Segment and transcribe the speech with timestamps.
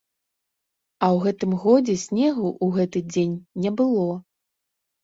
[1.07, 4.11] А ў гэтым годзе снегу ў гэты дзень не было.